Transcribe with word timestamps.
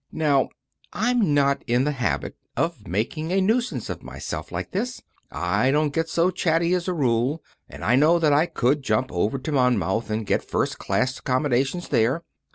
"Now, 0.11 0.49
I'm 0.93 1.31
not 1.35 1.61
in 1.67 1.83
the 1.83 1.91
habit 1.91 2.35
of 2.57 2.87
making 2.87 3.31
a 3.31 3.39
nuisance 3.39 3.87
of 3.87 4.01
myself 4.01 4.51
like 4.51 4.71
this. 4.71 5.03
I 5.31 5.69
don't 5.69 5.93
get 5.93 6.09
so 6.09 6.31
chatty 6.31 6.73
as 6.73 6.87
a 6.87 6.93
rule, 6.95 7.43
and 7.69 7.83
I 7.85 7.95
know 7.95 8.17
that 8.17 8.33
I 8.33 8.47
could 8.47 8.81
jump 8.81 9.11
over 9.11 9.37
to 9.37 9.51
Monmouth 9.51 10.09
and 10.09 10.25
get 10.25 10.43
first 10.43 10.79
class 10.79 11.19
accommodations 11.19 11.89
there. 11.89 12.23